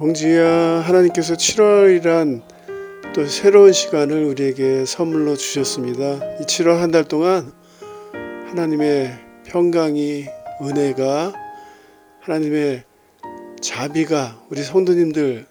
[0.00, 0.46] 왕지야
[0.82, 2.42] 하나님께서 7월이란
[3.16, 6.38] 또 새로운 시간을 우리에게 선물로 주셨습니다.
[6.40, 7.52] 이 7월 한 달 동안
[8.48, 10.26] 하나님의 평강이
[10.62, 11.32] 은혜가
[12.20, 12.84] 하나님의
[13.60, 15.46] 자비가 우리 성도님들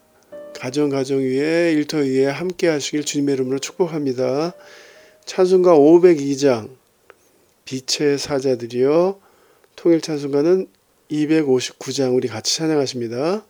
[0.58, 4.54] 가정 가정 위에 일터 위에 함께 하시길 주님의 이름으로 축복합니다.
[5.26, 6.70] 찬송가 502장
[7.66, 9.20] 빛의 사자들이여
[9.76, 10.68] 통일 찬송가는
[11.12, 13.46] 259장 우리 같이 찬양하십니다.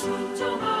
[0.00, 0.79] 순종하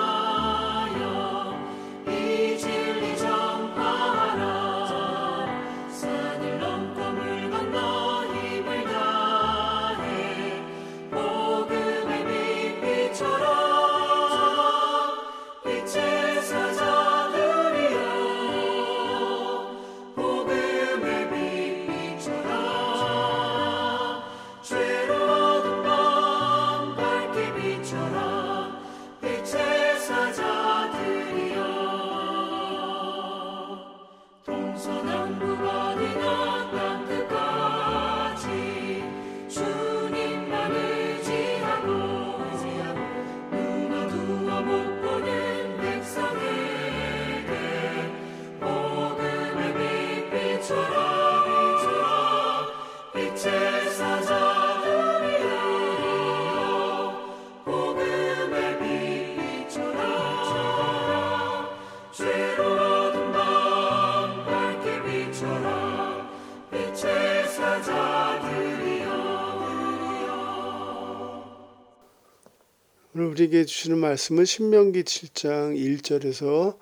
[73.12, 76.78] 오늘 우리에게 주시는 말씀은 신명기 7장 1절에서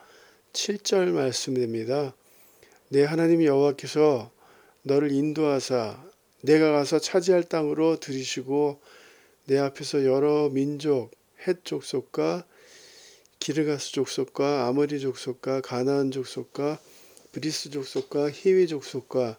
[0.53, 2.18] 7절 말씀입니다.
[2.91, 4.31] 네 하나님 여호와께서
[4.82, 6.03] 너를 인도하사
[6.41, 8.81] 네가 가서 차지할 땅으로 들이시고
[9.44, 11.10] 네 앞에서 여러 민족
[11.47, 12.47] 헷 족속과
[13.38, 16.81] 기르가스 족속과 아모리 족속과 가나안 족속과
[17.32, 19.38] 브리스 족속과 히위 족속과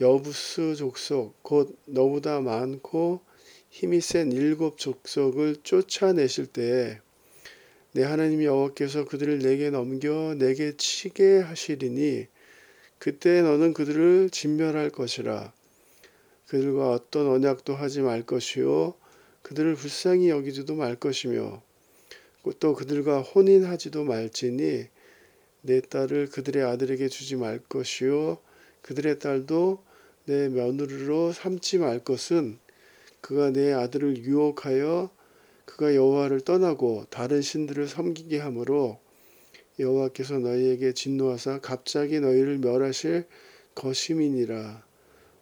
[0.00, 3.22] 여부스 족속 곧 너보다 많고
[3.70, 7.00] 힘이 센 일곱 족속을 쫓아내실 때에
[7.90, 12.28] 내 하나님 여호와께서 그들을 내게 넘겨 내게 치게 하시리니
[13.04, 15.52] 그때 너는 그들을 진멸할 것이라.
[16.46, 18.94] 그들과 어떤 언약도 하지 말 것이요.
[19.42, 21.60] 그들을 불쌍히 여기지도 말 것이며
[22.60, 24.86] 또 그들과 혼인하지도 말지니
[25.60, 28.38] 내 딸을 그들의 아들에게 주지 말 것이요.
[28.80, 29.84] 그들의 딸도
[30.24, 32.58] 내 며느리로 삼지 말 것은
[33.20, 35.10] 그가 내 아들을 유혹하여
[35.66, 39.03] 그가 여호와를 떠나고 다른 신들을 섬기게 하므로
[39.78, 43.24] 여호와께서 너희에게 진노하사 갑자기 너희를 멸하실
[43.74, 44.84] 것임이니라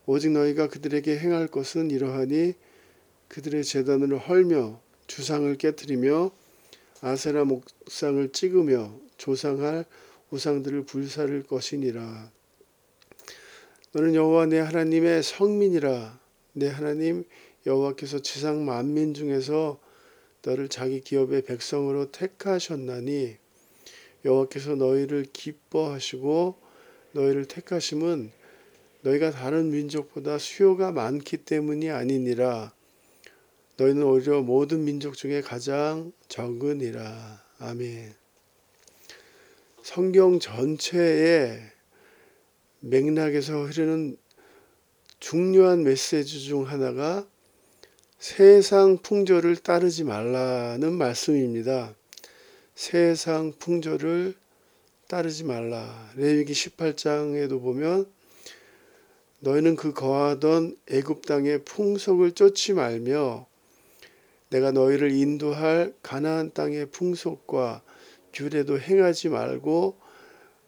[0.07, 2.55] 오직 너희가 그들에게 행할 것은 이러하니
[3.29, 6.33] 그들의 재단을 헐며 주상을 깨뜨리며
[7.01, 9.85] 아세라 목상을 찍으며 조상할
[10.31, 12.31] 우상들을 불사를 것이니라.
[13.93, 16.21] 너는 여호와 내 하나님의 성민이라.
[16.55, 17.25] 내 하나님
[17.67, 19.81] 여호와께서 지상 만민 중에서
[20.43, 23.37] 너를 자기 기업의 백성으로 택하셨나니
[24.25, 26.57] 여호와께서 너희를 기뻐하시고
[27.13, 28.31] 너희를 택하심은
[29.03, 32.73] 너희가 다른 민족보다 수요가 많기 때문이 아니니라.
[33.77, 37.43] 너희는 오히려 모든 민족 중에 가장 적으니라.
[37.59, 38.15] 아멘.
[39.83, 41.61] 성경 전체의
[42.81, 44.17] 맥락에서 흐르는
[45.19, 47.27] 중요한 메시지 중 하나가
[48.19, 51.95] 세상 풍조를 따르지 말라는 말씀입니다.
[52.83, 54.35] 세상 풍조를
[55.07, 56.11] 따르지 말라.
[56.17, 58.11] 레위기 18장에도 보면
[59.39, 63.47] 너희는 그 거하던 애굽 땅의 풍속을 쫓지 말며
[64.51, 67.83] 내가 너희를 인도할 가나안 땅의 풍속과
[68.33, 69.97] 규례도 행하지 말고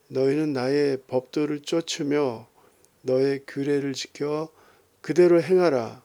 [0.06, 2.46] 너희는 나의 법도를 쫓으며
[3.02, 4.50] 너의 규례를 지켜
[5.00, 6.00] 그대로 행하라.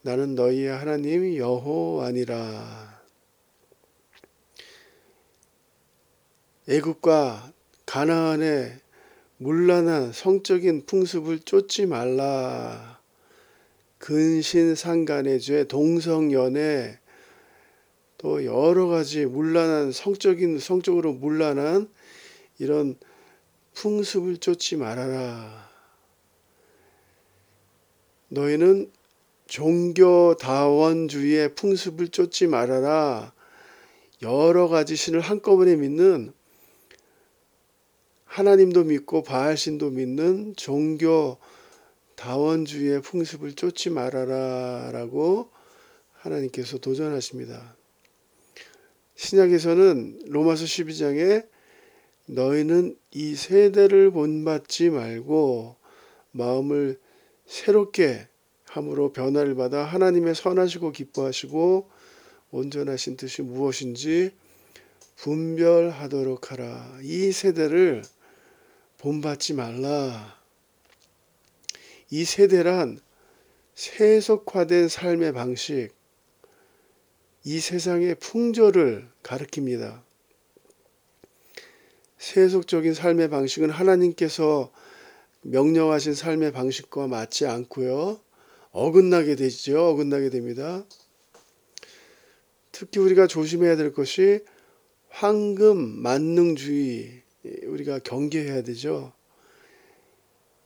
[0.00, 2.96] 나는 너희의 하나님 여호와니라.
[6.68, 7.52] 애굽과
[7.86, 8.80] 가나안의
[9.36, 12.98] 문란한 성적인 풍습을 쫓지 말라.
[13.98, 16.98] 근신상간의 죄, 동성연애,
[18.18, 21.88] 또 여러 가지 문란한 성적인 성적으로 문란한
[22.58, 22.96] 이런
[23.74, 25.70] 풍습을 쫓지 말아라.
[28.28, 28.90] 너희는
[29.46, 30.34] 종교다원주의의
[31.54, 33.32] 풍습을 쫓지 말아라.
[34.22, 36.32] 여러 가지 신을 한꺼번에 믿는
[38.36, 41.38] 하나님도 믿고 바알신도 믿는 종교
[42.16, 45.48] 다원주의의 풍습을 쫓지 말아라라고
[46.12, 47.74] 하나님께서 도전하십니다.
[49.14, 51.46] 신약에서는 로마서 12장에
[52.26, 55.76] 너희는 이 세대를 본받지 말고
[56.32, 57.00] 마음을
[57.46, 58.28] 새롭게
[58.66, 61.88] 함으로 변화를 받아 하나님의 선하시고 기뻐하시고
[62.50, 64.32] 온전하신 뜻이 무엇인지
[65.16, 66.98] 분별하도록 하라.
[67.02, 68.02] 이 세대를
[69.06, 70.36] 본받지 말라.
[72.10, 72.98] 이 세대란
[73.76, 75.90] 세속화된 삶의 방식,
[77.44, 80.02] 이 세상의 풍조를 가리킵니다.
[82.18, 84.72] 세속적인 삶의 방식은 하나님께서
[85.42, 88.20] 명령하신 삶의 방식과 맞지 않고요.
[88.72, 89.86] 어긋나게 되죠.
[89.86, 90.84] 어긋나게 됩니다.
[92.72, 94.40] 특히 우리가 조심해야 될 것이
[95.10, 97.25] 황금 만능주의
[97.66, 99.12] 우리가 경계해야 되죠.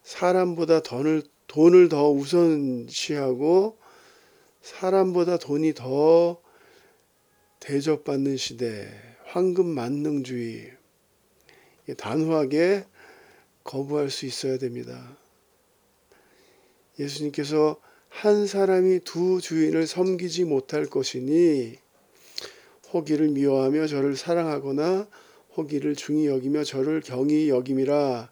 [0.03, 3.79] 사람보다 돈을 돈을 더 우선시하고
[4.63, 6.41] 사람보다 돈이 더
[7.61, 8.89] 대접받는 시대,
[9.25, 10.73] 황금 만능주의
[11.97, 12.87] 단호하게
[13.65, 15.17] 거부할 수 있어야 됩니다.
[16.99, 21.77] 예수님께서 한 사람이 두 주인을 섬기지 못할 것이니
[22.93, 25.09] 호기를 미워하며 저를 사랑하거나
[25.57, 28.31] 호기를 중히 여기며 저를 경히 여김이라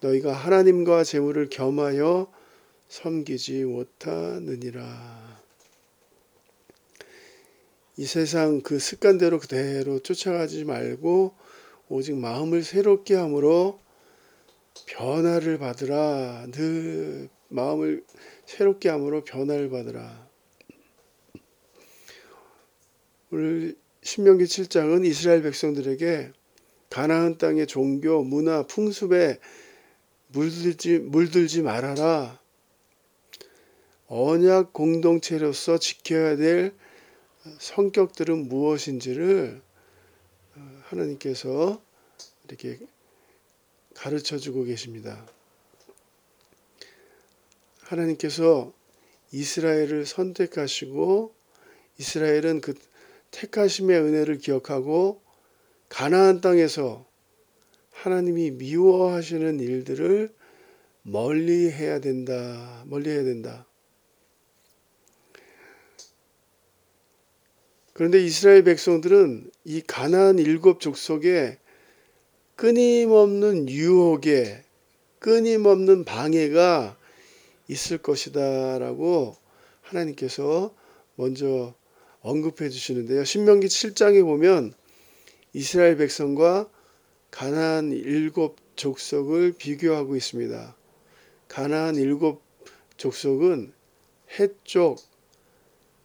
[0.00, 2.32] 너희가 하나님과 재물을 겸하여
[2.88, 5.38] 섬기지 못하느니라.
[7.96, 11.34] 이 세상 그 습관대로 그대로 쫓아가지 말고
[11.88, 13.80] 오직 마음을 새롭게 함으로
[14.86, 16.46] 변화를 받으라.
[16.52, 18.04] 늘 마음을
[18.46, 20.28] 새롭게 함으로 변화를 받으라.
[23.30, 26.32] 오늘 신명기 7장은 이스라엘 백성들에게
[26.90, 29.38] 가나안 땅의 종교, 문화, 풍습에
[30.28, 32.40] 물들지 물들지 말아라.
[34.06, 36.74] 언약 공동체로서 지켜야 될
[37.58, 39.60] 성격들은 무엇인지를
[40.84, 41.82] 하나님께서
[42.46, 42.78] 이렇게
[43.94, 45.26] 가르쳐 주고 계십니다.
[47.82, 48.72] 하나님께서
[49.32, 51.34] 이스라엘을 선택하시고
[51.98, 52.74] 이스라엘은 그
[53.30, 55.20] 택하심의 은혜를 기억하고
[55.88, 57.06] 가나안 땅에서
[57.90, 60.32] 하나님이 미워하시는 일들을
[61.02, 62.84] 멀리 해야 된다.
[62.86, 63.66] 멀리 해야 된다.
[67.92, 71.58] 그런데 이스라엘 백성들은 이 가나안 일곱 족속에
[72.54, 74.62] 끊임없는 유혹에
[75.18, 76.96] 끊임없는 방해가
[77.66, 79.36] 있을 것이다라고
[79.82, 80.74] 하나님께서
[81.16, 81.74] 먼저
[82.20, 83.24] 언급해 주시는데요.
[83.24, 84.74] 신명기 7장에 보면
[85.52, 86.68] 이스라엘 백성과
[87.30, 90.76] 가나안 일곱 족속을 비교하고 있습니다.
[91.48, 92.42] 가나안 일곱
[92.96, 93.72] 족속은
[94.38, 95.00] 헷족,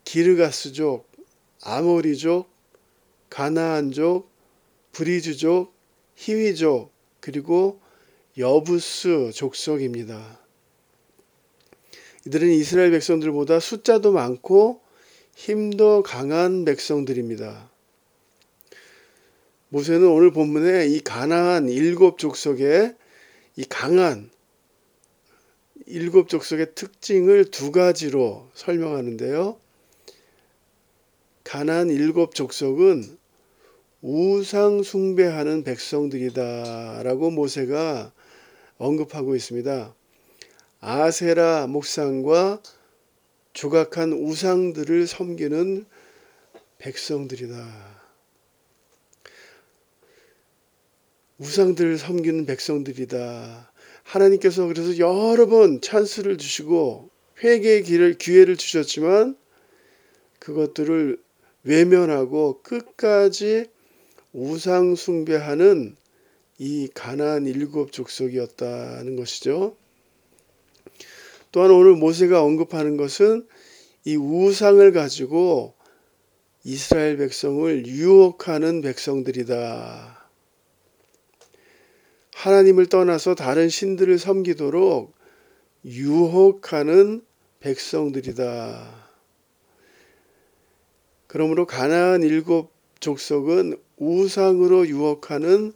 [0.06, 1.10] 기르가스족,
[1.62, 2.50] 아모리족,
[3.30, 4.30] 가나안족,
[4.92, 5.74] 브리즈족,
[6.16, 7.80] 히위족 그리고
[8.38, 10.40] 여부스 족속입니다.
[12.26, 14.82] 이들은 이스라엘 백성들보다 숫자도 많고
[15.36, 17.73] 힘도 강한 백성들입니다.
[19.74, 22.96] 모세는 오늘 본문에 이 가나안 일곱 족속의
[23.56, 24.30] 이 강한
[25.88, 29.58] 일곱 족속의 특징을 두 가지로 설명하는데요.
[31.44, 33.18] 가나안 일곱 족속은
[34.04, 38.14] 우상 숭배하는 백성들이다라고 모세가
[38.78, 39.96] 언급하고 있습니다.
[40.82, 42.62] 아세라 목상과
[43.54, 45.88] 조각한 우상들을 섬기는
[46.78, 48.03] 백성들이다.
[51.40, 53.72] 우상들을 섬기는 백성들이다.
[54.04, 57.10] 하나님께서 그래서 여러 번 찬스를 주시고
[57.44, 59.36] 회개의 길을 기회를 주셨지만
[60.40, 61.22] 그것들을
[61.64, 63.66] 외면하고 끝까지
[64.34, 65.96] 우상 숭배하는
[66.60, 69.76] 이 가나안 일곱 족속이었다는 것이죠.
[71.52, 73.48] 또한 오늘 모세가 언급하는 것은
[74.06, 75.76] 이 우상을 가지고
[76.64, 80.23] 이스라엘 백성을 유혹하는 백성들이다.
[82.44, 85.14] 하나님을 떠나서 다른 신들을 섬기도록
[85.86, 87.22] 유혹하는
[87.62, 89.08] 백성들이다.
[91.28, 95.72] 그러므로 가나안 일곱 족속은 우상으로 유혹하는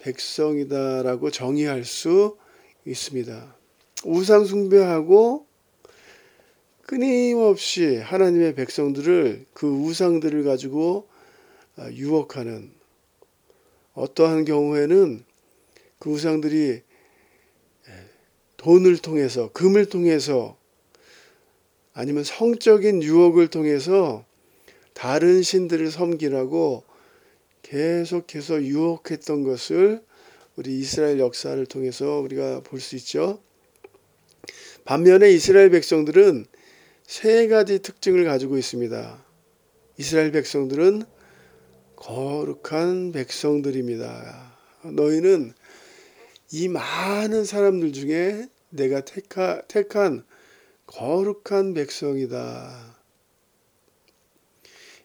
[0.00, 2.36] 백성이다라고 정의할 수
[2.84, 3.54] 있습니다.
[4.04, 5.46] 우상 숭배하고
[6.82, 11.06] 끊임없이 하나님의 백성들을 그 우상들을 가지고
[11.92, 12.72] 유혹하는
[13.94, 15.29] 어떠한 경우에는
[16.00, 16.82] 그 우상들이
[18.56, 20.58] 돈을 통해서 금을 통해서
[21.92, 24.24] 아니면 성적인 유혹을 통해서
[24.94, 26.84] 다른 신들을 섬기라고
[27.62, 30.02] 계속해서 유혹했던 것을
[30.56, 33.40] 우리 이스라엘 역사를 통해서 우리가 볼 수 있죠.
[34.84, 36.46] 반면에 이스라엘 백성들은
[37.06, 39.24] 세 가지 특징을 가지고 있습니다.
[39.98, 41.04] 이스라엘 백성들은
[41.96, 44.58] 거룩한 백성들입니다.
[44.84, 45.52] 너희는
[46.52, 50.24] 이 많은 사람들 중에 내가 택하, 택한
[50.86, 52.98] 거룩한 백성이다.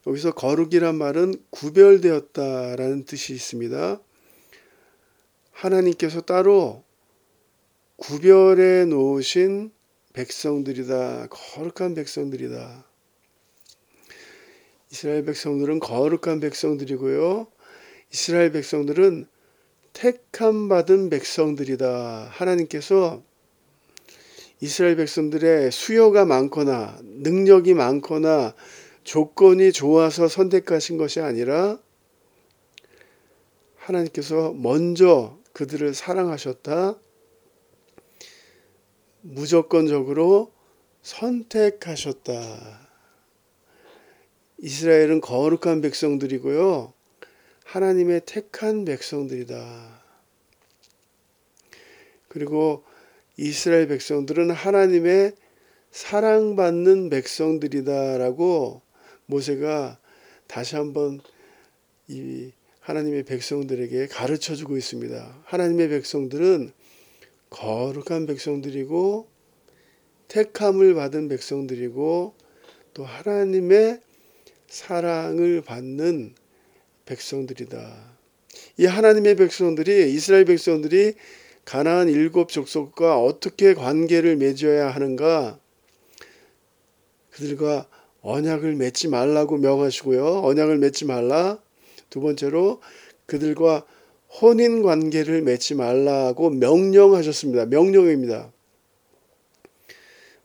[0.07, 3.99] 여기서 거룩이란 말은 구별되었다라는 뜻이 있습니다.
[5.51, 6.83] 하나님께서 따로
[7.97, 9.71] 구별해 놓으신
[10.13, 11.27] 백성들이다.
[11.27, 12.85] 거룩한 백성들이다.
[14.91, 17.47] 이스라엘 백성들은 거룩한 백성들이고요.
[18.11, 19.27] 이스라엘 백성들은
[19.95, 22.27] 택함 받은 백성들이다.
[22.29, 23.23] 하나님께서
[24.59, 28.53] 이스라엘 백성들의 수요가 많거나 능력이 많거나
[29.05, 31.79] 조건이 좋아서 선택하신 것이 아니라
[33.77, 36.99] 하나님께서 먼저 그들을 사랑하셨다.
[39.21, 40.51] 무조건적으로
[41.03, 42.33] 선택하셨다.
[44.57, 46.94] 이스라엘은 거룩한 백성들이고요.
[47.65, 50.03] 하나님의 택한 백성들이다.
[52.29, 52.83] 그리고
[53.37, 55.33] 이스라엘 백성들은 하나님의
[55.91, 58.81] 사랑받는 백성들이다라고
[59.25, 59.99] 모세가
[60.47, 61.19] 다시 한번
[62.07, 65.43] 이 하나님의 백성들에게 가르쳐 주고 있습니다.
[65.45, 66.71] 하나님의 백성들은
[67.49, 69.27] 거룩한 백성들이고
[70.27, 72.35] 택함을 받은 백성들이고
[72.93, 74.01] 또 하나님의
[74.67, 76.35] 사랑을 받는
[77.05, 78.15] 백성들이다.
[78.77, 81.13] 이 하나님의 백성들이 이스라엘 백성들이
[81.63, 85.59] 가나안 일곱 족속과 어떻게 관계를 맺어야 하는가?
[87.31, 87.87] 그들과
[88.21, 90.41] 언약을 맺지 말라고 명하시고요.
[90.43, 91.59] 언약을 맺지 말라.
[92.09, 92.81] 두 번째로
[93.25, 93.85] 그들과
[94.41, 97.65] 혼인 관계를 맺지 말라고 명령하셨습니다.
[97.65, 98.51] 명령입니다.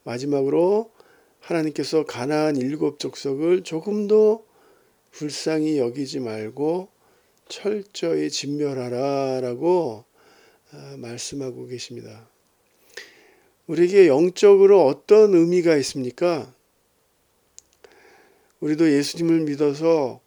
[0.04, 0.90] 마지막으로
[1.40, 4.46] 하나님께서 가나안 일곱 족속을 조금도
[5.10, 6.88] 불쌍히 여기지 말고
[7.48, 10.04] 철저히 진멸하라라고
[10.72, 12.28] 아, 말씀하고 계십니다.
[13.66, 16.52] 우리에게 영적으로 어떤 의미가 있습니까?
[18.60, 20.20] 우리도 예수님을 믿어서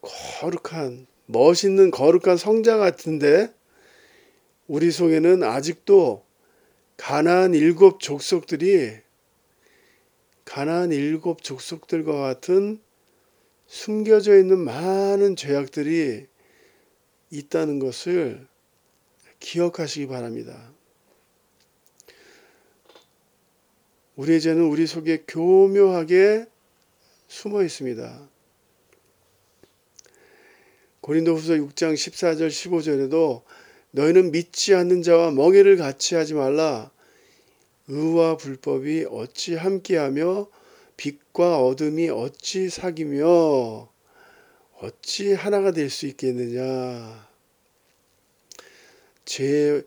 [0.00, 3.52] 거룩한 멋있는 거룩한 성자 같은데
[4.66, 6.24] 우리 속에는 아직도
[6.96, 8.98] 가나안 일곱 족속들이
[10.44, 12.80] 가나안 일곱 족속들과 같은
[13.66, 16.26] 숨겨져 있는 많은 죄악들이
[17.30, 18.46] 있다는 것을
[19.40, 20.72] 기억하시기 바랍니다.
[24.16, 26.46] 우리의 죄는 우리 속에 교묘하게
[27.28, 28.28] 숨어 있습니다.
[31.00, 33.42] 고린도후서 6장 14절 15절에도
[33.90, 36.90] 너희는 믿지 않는 자와 멍에를 같이 하지 말라.
[37.88, 40.48] 의와 불법이 어찌 함께하며
[41.36, 43.88] 빛과 어둠이 어찌 사귀며
[44.80, 47.28] 어찌 하나가 될 수 있겠느냐.
[49.24, 49.82] 죄,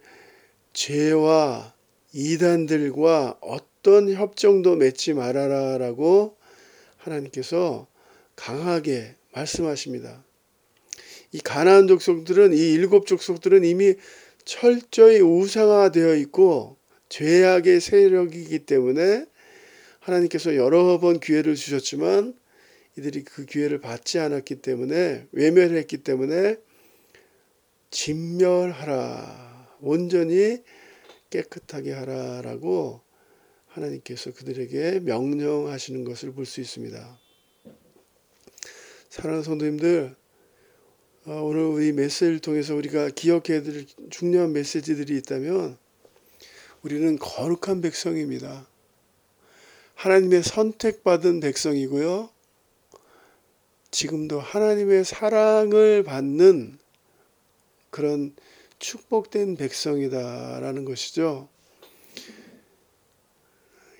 [0.73, 1.73] 죄와
[2.13, 6.37] 이단들과 어떤 협정도 맺지 말아라 라고
[6.97, 7.87] 하나님께서
[8.35, 10.23] 강하게 말씀하십니다.
[11.31, 13.95] 이 가나안 족속들은 이 일곱 족속들은 이미
[14.45, 16.77] 철저히 우상화되어 있고
[17.09, 19.25] 죄악의 세력이기 때문에
[20.09, 22.37] 하나님께서 여러 번 기회를 주셨지만
[22.97, 26.57] 이들이 그 기회를 받지 않았기 때문에 외면했기 때문에
[27.91, 30.63] 진멸하라 온전히
[31.29, 33.01] 깨끗하게 하라라고
[33.67, 37.19] 하나님께서 그들에게 명령하시는 것을 볼 수 있습니다.
[39.09, 40.15] 사랑하는 성도님들
[41.25, 45.77] 어, 오늘 우리 메시지를 통해서 우리가 기억해야 될 중요한 메시지들이 있다면
[46.81, 48.68] 우리는 거룩한 백성입니다.
[49.99, 52.29] 하나님의 선택받은 백성이고요.
[53.91, 56.79] 지금도 하나님의 사랑을 받는
[57.89, 58.33] 그런
[58.79, 61.49] 축복된 백성이다라는 것이죠.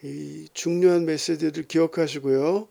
[0.02, 2.70] 이 중요한 메시지를 기억하시고요.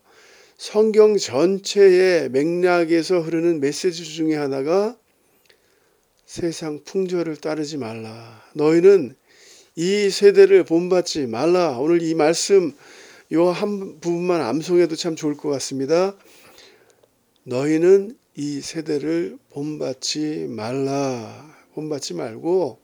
[0.57, 4.97] 성경 전체의 맥락에서 흐르는 메시지 중에 하나가
[6.25, 8.43] 세상 풍조를 따르지 말라.
[8.55, 9.15] 너희는
[9.75, 11.77] 이 세대를 본받지 말라.
[11.77, 12.73] 오늘 이 말씀
[13.31, 16.15] 요 한 부분만 암송해도 참 좋을 것 같습니다.
[17.43, 21.55] 너희는 이 세대를 본받지 말라.
[21.75, 22.79] 본받지 말고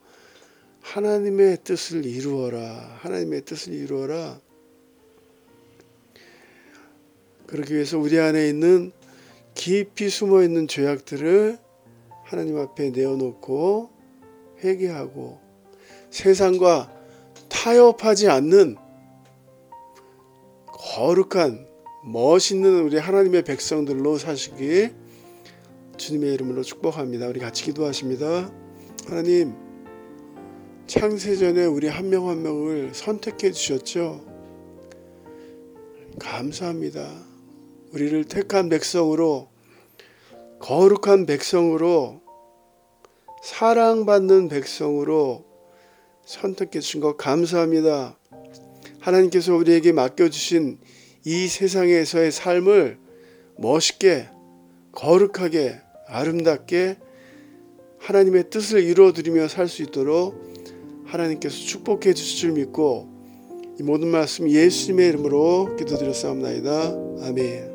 [0.82, 3.00] 하나님의 뜻을 이루어라.
[3.02, 4.40] 하나님의 뜻을 이루어라.
[7.48, 8.92] 그러기 위해서 우리 안에 있는
[9.56, 11.58] 깊이 숨어 있는 죄악들을
[12.24, 13.90] 하나님 앞에 내어놓고
[14.64, 15.40] 회개하고
[16.12, 16.92] 세상과
[17.50, 18.85] 타협하지 않는
[20.96, 21.68] 거룩한
[22.06, 24.92] 멋있는 우리 하나님의 백성들로 사시기
[25.98, 27.28] 주님의 이름으로 축복합니다.
[27.28, 28.50] 우리 같이 기도하십니다.
[29.06, 29.54] 하나님
[30.88, 34.24] 창세전에 우리 한 명한 명을 선택해 주셨죠.
[36.18, 37.12] 감사합니다.
[37.92, 39.50] 우리를 택한 백성으로
[40.60, 42.22] 거룩한 백성으로
[43.44, 45.44] 사랑받는 백성으로
[46.24, 48.18] 선택해 주신 것 감사합니다.
[49.06, 50.80] 하나님께서 우리에게 맡겨주신
[51.26, 52.98] 이 세상에서의 삶을
[53.58, 54.28] 멋있게,
[54.92, 56.98] 거룩하게, 아름답게
[58.00, 60.44] 하나님의 뜻을 이루어드리며 살 수 있도록
[61.06, 63.10] 하나님께서 축복해 주실 줄 믿고
[63.80, 66.94] 이 모든 말씀 예수님의 이름으로 기도드렸사옵나이다.
[67.28, 67.75] 아멘.